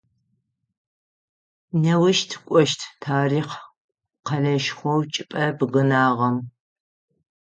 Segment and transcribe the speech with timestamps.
[1.81, 3.57] Неущ тыкӏощт тарихъ
[4.27, 6.35] къэлэшхоу чӏыпӏэ бгынагъэм.